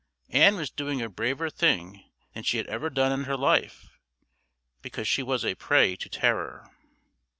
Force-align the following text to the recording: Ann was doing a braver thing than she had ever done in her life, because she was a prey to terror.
Ann 0.31 0.55
was 0.55 0.71
doing 0.71 0.99
a 0.99 1.09
braver 1.09 1.47
thing 1.51 2.03
than 2.33 2.41
she 2.41 2.57
had 2.57 2.65
ever 2.65 2.89
done 2.89 3.11
in 3.11 3.25
her 3.25 3.37
life, 3.37 3.99
because 4.81 5.07
she 5.07 5.21
was 5.21 5.45
a 5.45 5.53
prey 5.53 5.95
to 5.97 6.09
terror. 6.09 6.71